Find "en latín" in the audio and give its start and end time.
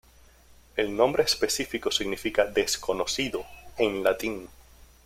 3.77-4.49